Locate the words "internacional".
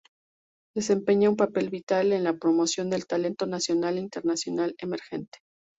4.01-4.73